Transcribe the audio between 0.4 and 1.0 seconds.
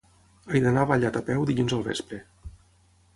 He d'anar a